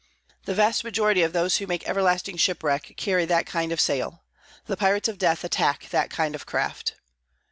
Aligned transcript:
The 0.45 0.55
vast 0.55 0.83
majority 0.83 1.21
of 1.21 1.31
those 1.31 1.57
who 1.57 1.67
make 1.67 1.87
everlasting 1.87 2.37
shipwreck 2.37 2.95
carry 2.97 3.23
that 3.25 3.45
kind 3.45 3.71
of 3.71 3.79
sail. 3.79 4.23
The 4.65 4.75
pirates 4.75 5.07
of 5.07 5.19
death 5.19 5.43
attack 5.43 5.89
that 5.91 6.09
kind 6.09 6.33
of 6.33 6.47
craft. 6.47 6.95